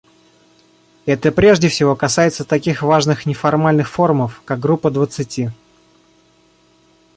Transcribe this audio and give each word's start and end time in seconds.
Это 1.05 1.31
прежде 1.31 1.69
всего 1.69 1.95
касается 1.95 2.43
таких 2.43 2.81
важных 2.81 3.27
неформальных 3.27 3.87
форумов, 3.87 4.41
как 4.45 4.59
Группа 4.59 4.89
двадцати. 4.89 5.51